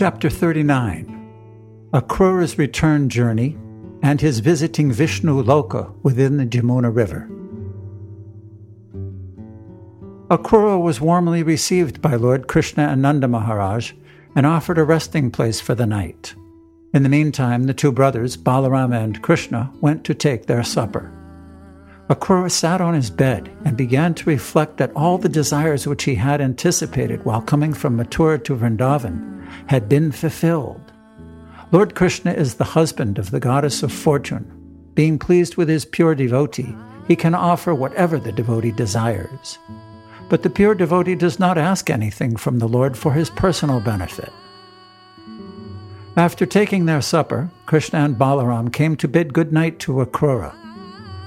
[0.00, 3.58] Chapter 39 Akrura's return journey
[4.02, 7.28] and his visiting Vishnu Loka within the Jamuna River.
[10.30, 13.92] Akrura was warmly received by Lord Krishna and Nanda Maharaj
[14.34, 16.34] and offered a resting place for the night.
[16.94, 21.12] In the meantime, the two brothers, Balarama and Krishna, went to take their supper.
[22.08, 26.14] Akrura sat on his bed and began to reflect that all the desires which he
[26.14, 29.30] had anticipated while coming from Mathura to Vrindavan
[29.66, 30.92] had been fulfilled.
[31.72, 34.56] Lord Krishna is the husband of the goddess of fortune.
[34.94, 36.74] Being pleased with his pure devotee,
[37.06, 39.58] he can offer whatever the devotee desires.
[40.28, 44.32] But the pure devotee does not ask anything from the Lord for his personal benefit.
[46.16, 50.54] After taking their supper, Krishna and Balaram came to bid good night to Akrura.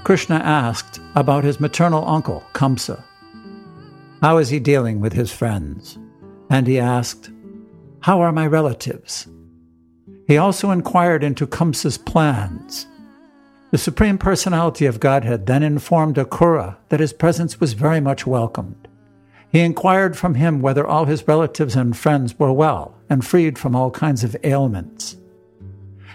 [0.04, 3.02] Krishna asked about his maternal uncle, Kamsa.
[4.20, 5.98] How is he dealing with his friends?
[6.50, 7.30] And he asked,
[8.04, 9.26] How are my relatives?
[10.28, 12.86] He also inquired into Kamsa's plans.
[13.70, 18.88] The Supreme Personality of Godhead then informed Akrura that his presence was very much welcomed.
[19.50, 23.74] He inquired from him whether all his relatives and friends were well and freed from
[23.74, 25.16] all kinds of ailments.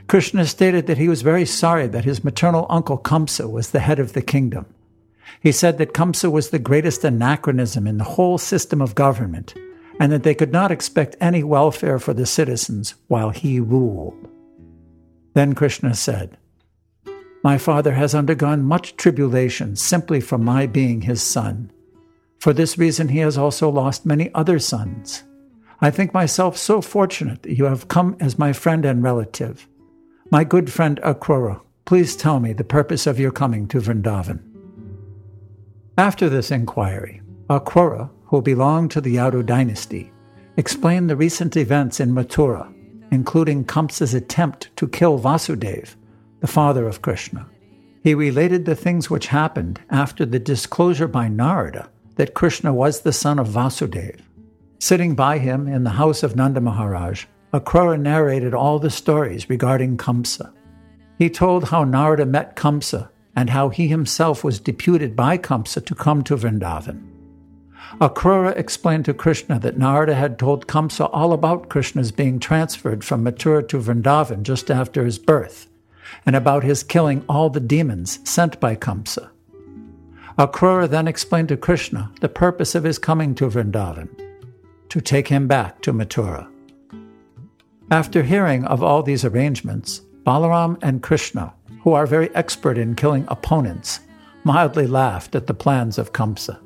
[0.07, 3.97] Krishna stated that he was very sorry that his maternal uncle Kamsa was the head
[3.97, 4.67] of the kingdom.
[5.41, 9.55] He said that Kamsa was the greatest anachronism in the whole system of government,
[9.99, 14.27] and that they could not expect any welfare for the citizens while he ruled.
[15.33, 16.37] Then Krishna said,
[17.43, 21.71] My father has undergone much tribulation simply from my being his son.
[22.39, 25.23] For this reason, he has also lost many other sons.
[25.81, 29.67] I think myself so fortunate that you have come as my friend and relative.
[30.31, 34.41] My good friend Akrura, please tell me the purpose of your coming to Vrindavan.
[35.97, 40.11] After this inquiry, Akrura, who belonged to the Yadu dynasty,
[40.55, 42.71] explained the recent events in Mathura,
[43.11, 45.95] including Kamsa's attempt to kill Vasudev,
[46.39, 47.47] the father of Krishna.
[48.03, 53.13] He related the things which happened after the disclosure by Narada that Krishna was the
[53.13, 54.19] son of Vasudev.
[54.77, 59.97] Sitting by him in the house of Nanda Maharaj, Akrura narrated all the stories regarding
[59.97, 60.53] Kamsa.
[61.17, 65.95] He told how Narada met Kamsa and how he himself was deputed by Kamsa to
[65.95, 67.18] come to Vrindavan.
[67.99, 73.23] Akrura explained to Krishna that Narada had told Kamsa all about Krishna's being transferred from
[73.23, 75.67] Mathura to Vrindavan just after his birth,
[76.25, 79.29] and about his killing all the demons sent by Kamsa.
[80.37, 84.07] Akrura then explained to Krishna the purpose of his coming to Vrindavan
[84.89, 86.47] to take him back to Mathura.
[87.91, 93.25] After hearing of all these arrangements, Balaram and Krishna, who are very expert in killing
[93.27, 93.99] opponents,
[94.43, 96.59] mildly laughed at the plans of Kamsa.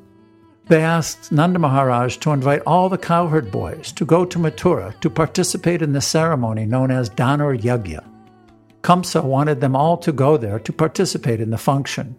[0.68, 5.10] They asked Nanda Maharaj to invite all the cowherd boys to go to Mathura to
[5.10, 8.04] participate in the ceremony known as Dhanur Yagya.
[8.82, 12.18] Kamsa wanted them all to go there to participate in the function.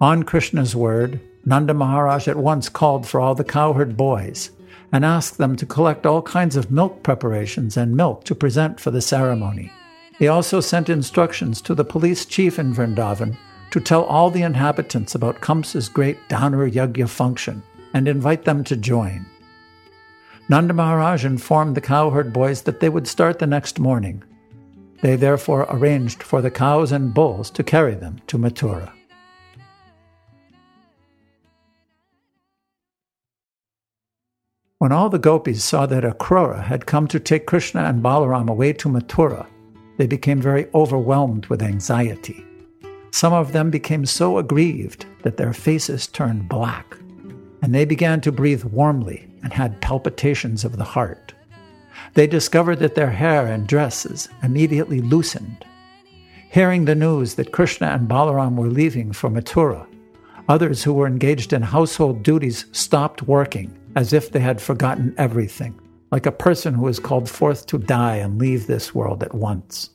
[0.00, 4.50] On Krishna's word, Nanda Maharaj at once called for all the cowherd boys
[4.90, 8.90] and asked them to collect all kinds of milk preparations and milk to present for
[8.90, 9.70] the ceremony.
[10.18, 13.36] He also sent instructions to the police chief in Vrindavan
[13.74, 17.60] to tell all the inhabitants about Kamsa's great Dhanur Yagya function
[17.92, 19.26] and invite them to join.
[20.48, 24.22] Nanda Maharaj informed the cowherd boys that they would start the next morning.
[25.02, 28.92] They therefore arranged for the cows and bulls to carry them to Mathura.
[34.78, 38.72] When all the gopis saw that Akrura had come to take Krishna and Balaram away
[38.74, 39.48] to Mathura,
[39.96, 42.46] they became very overwhelmed with anxiety.
[43.14, 46.96] Some of them became so aggrieved that their faces turned black,
[47.62, 51.32] and they began to breathe warmly and had palpitations of the heart.
[52.14, 55.64] They discovered that their hair and dresses immediately loosened.
[56.50, 59.86] Hearing the news that Krishna and Balaram were leaving for Mathura,
[60.48, 65.80] others who were engaged in household duties stopped working as if they had forgotten everything,
[66.10, 69.90] like a person who is called forth to die and leave this world at once.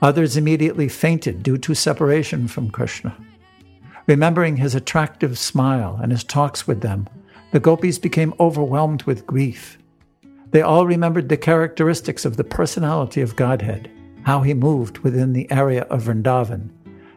[0.00, 3.16] Others immediately fainted due to separation from Krishna.
[4.06, 7.08] Remembering his attractive smile and his talks with them,
[7.50, 9.78] the gopis became overwhelmed with grief.
[10.50, 13.90] They all remembered the characteristics of the personality of Godhead,
[14.22, 16.70] how he moved within the area of Vrindavan,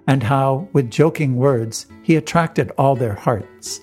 [0.08, 3.82] and how, with joking words, he attracted all their hearts.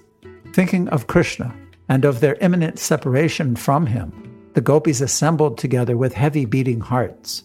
[0.53, 1.55] Thinking of Krishna
[1.89, 7.45] and of their imminent separation from him, the gopis assembled together with heavy beating hearts.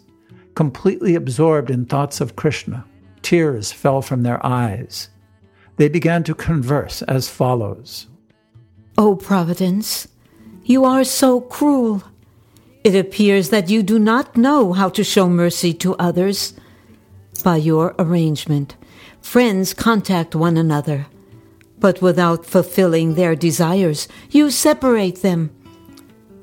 [0.56, 2.86] Completely absorbed in thoughts of Krishna,
[3.22, 5.10] tears fell from their eyes.
[5.78, 8.08] They began to converse as follows
[8.98, 10.08] O Providence,
[10.64, 12.04] you are so cruel.
[12.84, 16.54] It appears that you do not know how to show mercy to others.
[17.44, 18.76] By your arrangement,
[19.20, 21.08] friends contact one another,
[21.80, 25.50] but without fulfilling their desires, you separate them.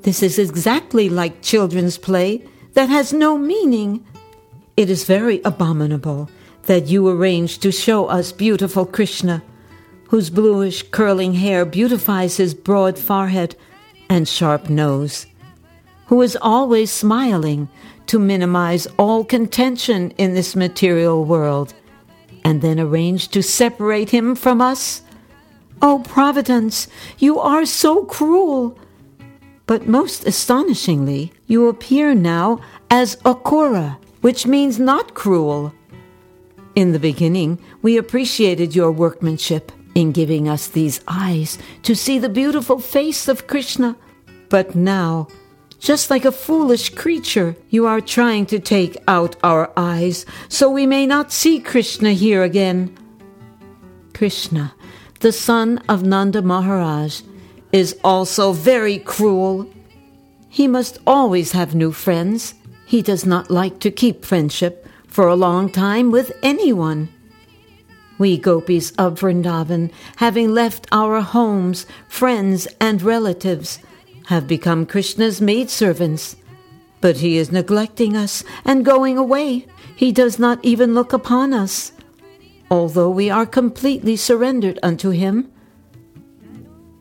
[0.01, 4.05] This is exactly like children's play that has no meaning.
[4.77, 6.29] It is very abominable
[6.63, 9.43] that you arrange to show us beautiful Krishna,
[10.09, 13.55] whose bluish curling hair beautifies his broad forehead
[14.09, 15.25] and sharp nose,
[16.07, 17.69] who is always smiling
[18.07, 21.73] to minimize all contention in this material world,
[22.43, 25.01] and then arrange to separate him from us?
[25.81, 28.77] Oh, Providence, you are so cruel!
[29.71, 32.59] But most astonishingly, you appear now
[32.89, 35.73] as Akrura, which means not cruel.
[36.75, 42.27] In the beginning, we appreciated your workmanship in giving us these eyes to see the
[42.27, 43.95] beautiful face of Krishna.
[44.49, 45.29] But now,
[45.79, 50.85] just like a foolish creature, you are trying to take out our eyes so we
[50.85, 52.93] may not see Krishna here again.
[54.13, 54.75] Krishna,
[55.21, 57.21] the son of Nanda Maharaj,
[57.71, 59.67] is also very cruel.
[60.49, 62.53] He must always have new friends.
[62.85, 67.09] He does not like to keep friendship for a long time with anyone.
[68.17, 73.79] We gopis of Vrindavan, having left our homes, friends, and relatives,
[74.27, 76.35] have become Krishna's maidservants.
[76.99, 79.65] But he is neglecting us and going away.
[79.95, 81.91] He does not even look upon us,
[82.69, 85.51] although we are completely surrendered unto him.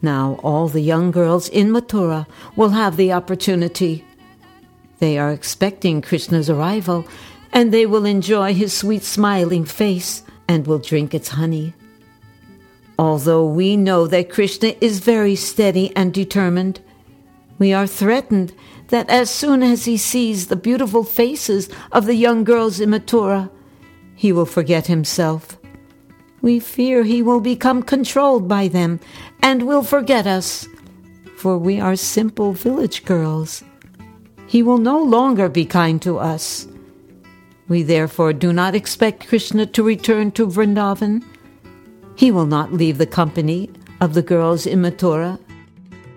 [0.03, 2.27] Now all the young girls in Mathura
[2.57, 4.05] will have the opportunity.
[4.99, 7.07] They are expecting Krishna's arrival,
[7.53, 11.75] and they will enjoy his sweet smiling face and will drink its honey.
[12.99, 16.81] Although we know that Krishna is very steady and determined,
[17.59, 18.53] we are threatened
[18.89, 23.51] that as soon as he sees the beautiful faces of the young girls in Mathura,
[24.15, 25.60] he will forget himself
[26.43, 29.01] we fear he will become controlled by them
[29.43, 30.67] and will forget us,
[31.37, 33.63] for we are simple village girls.
[34.47, 36.67] He will no longer be kind to us.
[37.69, 41.23] We therefore do not expect Krishna to return to Vrindavan.
[42.17, 43.71] He will not leave the company
[44.01, 45.39] of the girls in Mathura.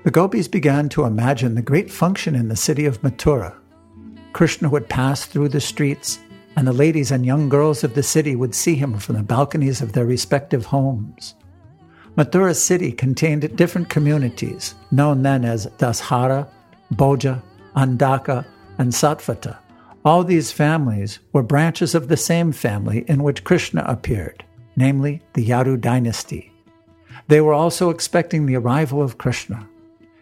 [0.03, 3.55] The gopis began to imagine the great function in the city of Mathura.
[4.33, 6.17] Krishna would pass through the streets
[6.55, 9.81] and the ladies and young girls of the city would see him from the balconies
[9.81, 11.35] of their respective homes.
[12.15, 16.47] Mathura city contained different communities, known then as Dashara,
[16.93, 17.41] Bhoja,
[17.75, 18.45] Andaka,
[18.77, 19.57] and Satvata.
[20.05, 24.43] All these families were branches of the same family in which Krishna appeared,
[24.75, 26.51] namely the Yadu dynasty.
[27.29, 29.67] They were also expecting the arrival of Krishna.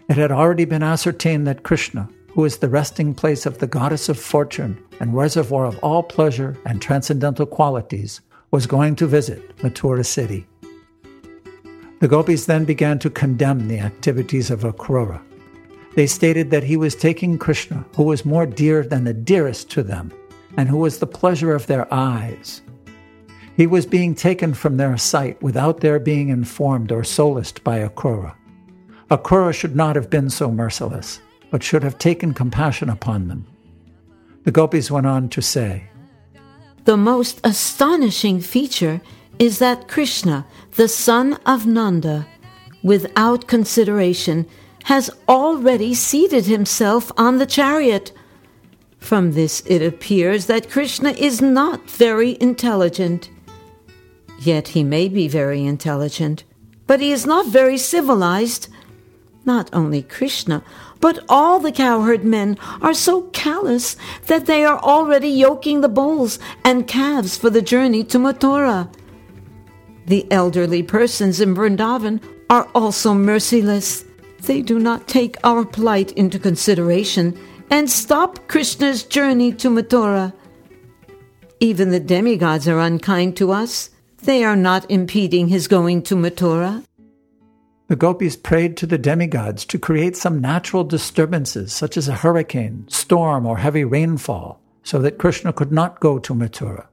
[0.07, 4.07] It had already been ascertained that Krishna, who is the resting place of the goddess
[4.07, 10.06] of fortune and reservoir of all pleasure and transcendental qualities, was going to visit Mathura
[10.06, 10.48] city.
[12.00, 15.22] The gopis then began to condemn the activities of Akrura.
[15.96, 19.84] They stated that he was taking Krishna, who was more dear than the dearest to
[19.84, 20.12] them,
[20.58, 22.62] and who was the pleasure of their eyes.
[23.58, 28.34] He was being taken from their sight without their being informed or solaced by Akrura.
[29.10, 31.20] Akrura should not have been so merciless
[31.51, 33.46] but should have taken compassion upon them.
[34.43, 35.89] The gopis went on to say,
[36.86, 39.01] The most astonishing feature
[39.38, 42.25] is that Krishna, the son of Nanda,
[42.81, 44.48] without consideration,
[44.86, 48.12] has already seated himself on the chariot.
[48.98, 53.29] From this it appears that Krishna is not very intelligent.
[54.39, 56.43] Yet he may be very intelligent,
[56.88, 58.70] but he is not very civilized.
[59.43, 60.63] Not only Krishna,
[61.00, 66.38] but all the cowherd men are so callous that they are already yoking the bulls
[66.63, 68.88] and calves for the journey to Mathura.
[70.05, 74.05] The elderly persons in Vrindavan are also merciless.
[74.41, 77.38] They do not take our plight into consideration
[77.71, 80.33] and stop Krishna's journey to Mathura.
[81.60, 83.89] Even the demigods are unkind to us.
[84.24, 86.83] They are not impeding his going to Mathura.
[87.91, 92.86] The gopis prayed to the demigods to create some natural disturbances, such as a hurricane,
[92.88, 96.88] storm, or heavy rainfall, so that Krishna could not go to Mathura.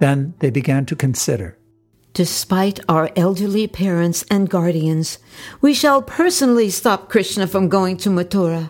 [0.00, 1.56] Then they began to consider.
[2.12, 5.18] Despite our elderly parents and guardians,
[5.62, 8.68] we shall personally stop Krishna from going to Mathura.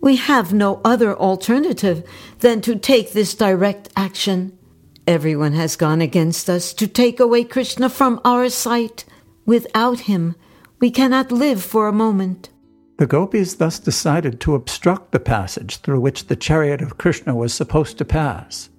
[0.00, 2.02] We have no other alternative
[2.40, 4.58] than to take this direct action.
[5.06, 9.04] Everyone has gone against us to take away Krishna from our sight.
[9.46, 10.34] Without him,
[10.80, 12.50] we cannot live for a moment.
[12.96, 17.52] The gopis thus decided to obstruct the passage through which the chariot of Krishna was
[17.52, 18.70] supposed to pass.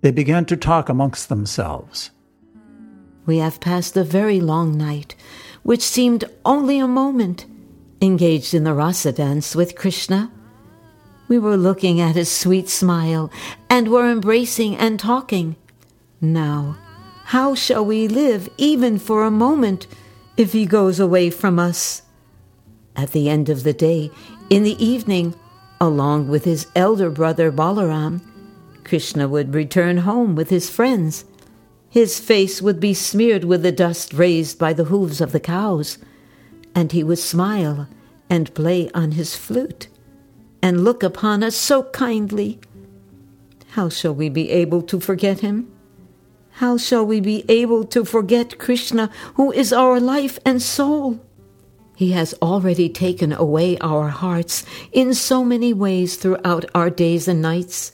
[0.00, 2.10] They began to talk amongst themselves.
[3.26, 5.14] We have passed a very long night,
[5.62, 7.46] which seemed only a moment,
[8.00, 10.32] engaged in the rasa dance with Krishna.
[11.28, 13.30] We were looking at his sweet smile
[13.68, 15.54] and were embracing and talking.
[16.20, 16.76] Now,
[17.26, 19.86] how shall we live even for a moment
[20.40, 22.02] if he goes away from us?
[22.96, 24.10] At the end of the day,
[24.48, 25.34] in the evening,
[25.80, 28.22] along with his elder brother Balaram,
[28.82, 31.24] Krishna would return home with his friends.
[31.90, 35.98] His face would be smeared with the dust raised by the hooves of the cows,
[36.74, 37.86] and he would smile
[38.30, 39.88] and play on his flute
[40.62, 42.58] and look upon us so kindly.
[43.72, 45.70] How shall we be able to forget him?
[46.52, 51.20] How shall we be able to forget Krishna, who is our life and soul?
[51.96, 57.42] He has already taken away our hearts in so many ways throughout our days and
[57.42, 57.92] nights.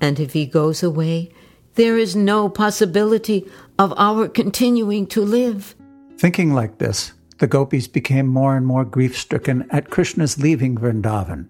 [0.00, 1.30] And if he goes away,
[1.74, 5.74] there is no possibility of our continuing to live.
[6.18, 11.48] Thinking like this, the gopis became more and more grief stricken at Krishna's leaving Vrindavan.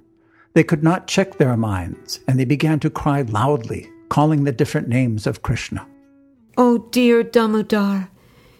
[0.52, 4.88] They could not check their minds, and they began to cry loudly, calling the different
[4.88, 5.86] names of Krishna.
[6.62, 8.10] Oh, dear Damodar,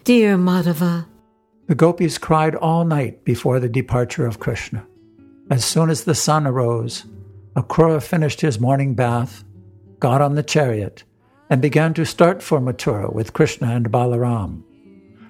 [0.05, 1.05] dear Madhava,
[1.67, 4.87] the gopis cried all night before the departure of Krishna.
[5.51, 7.05] As soon as the sun arose,
[7.55, 9.43] Akrura finished his morning bath,
[9.99, 11.03] got on the chariot,
[11.47, 14.63] and began to start for Mathura with Krishna and Balaram.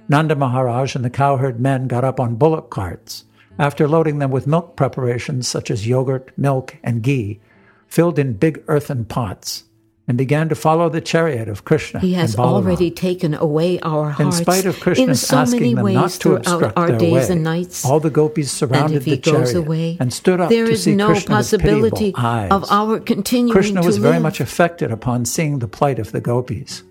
[0.07, 3.25] Nanda Maharaj and the cowherd men got up on bullock carts.
[3.59, 7.41] After loading them with milk preparations such as yogurt, milk, and ghee,
[7.87, 9.65] filled in big earthen pots,
[10.07, 11.99] and began to follow the chariot of Krishna.
[11.99, 14.39] He has already taken away our hearts.
[14.39, 17.43] In spite of Krishna so asking them not to obstruct our their days way, and
[17.43, 20.95] nights, all the gopis surrounded the chariot away, and stood up there to is see
[20.95, 24.23] no Krishna possibility of our continuing Krishna was very live.
[24.23, 26.83] much affected upon seeing the plight of the gopis,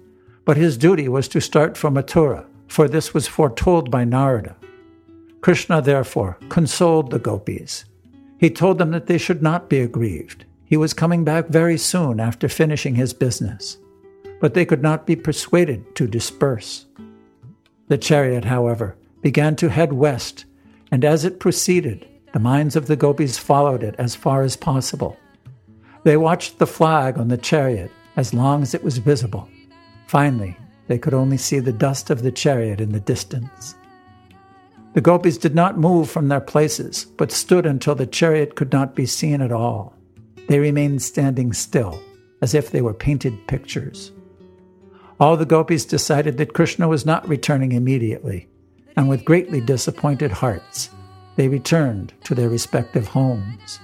[0.44, 4.56] but his duty was to start for Mathura, for this was foretold by Narada.
[5.40, 7.84] Krishna therefore consoled the gopis.
[8.38, 10.44] He told them that they should not be aggrieved.
[10.70, 13.76] He was coming back very soon after finishing his business
[14.40, 16.86] but they could not be persuaded to disperse.
[17.88, 20.46] The chariot, however, began to head west,
[20.90, 25.16] and as it proceeded, the minds of the gopis followed it as far as possible.
[26.04, 29.48] They watched the flag on the chariot as long as it was visible.
[30.06, 33.74] Finally, they could only see the dust of the chariot in the distance.
[34.94, 38.96] The gopis did not move from their places, but stood until the chariot could not
[38.96, 39.94] be seen at all.
[40.50, 42.02] They remained standing still,
[42.42, 44.10] as if they were painted pictures.
[45.20, 48.48] All the gopis decided that Krishna was not returning immediately,
[48.96, 50.90] and with greatly disappointed hearts,
[51.36, 53.78] they returned to their respective homes.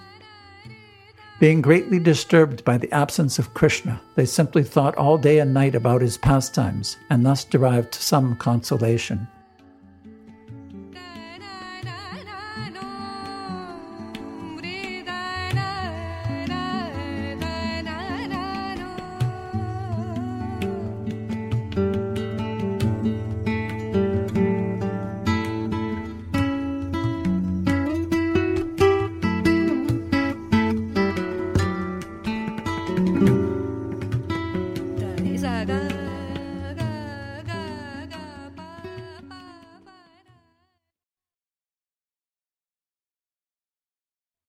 [1.38, 5.76] Being greatly disturbed by the absence of Krishna, they simply thought all day and night
[5.76, 9.28] about his pastimes and thus derived some consolation.